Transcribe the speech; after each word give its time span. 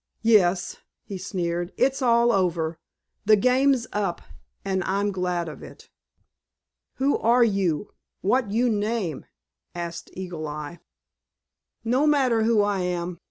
"Yes," 0.23 0.77
he 1.03 1.19
sneered. 1.19 1.73
"It's 1.77 2.01
all 2.01 2.31
over. 2.31 2.79
The 3.25 3.35
game's 3.35 3.85
up—and 3.93 4.83
I'm 4.85 5.11
glad 5.11 5.47
of 5.47 5.61
it." 5.61 5.91
"Who 6.95 7.19
are 7.19 7.43
you? 7.43 7.93
What 8.21 8.49
you 8.51 8.67
name?" 8.67 9.27
asked 9.75 10.09
Eagle 10.13 10.47
Eye. 10.47 10.79
"No 11.83 12.07
matter 12.07 12.41
who 12.41 12.63
I 12.63 12.79
am. 12.79 13.19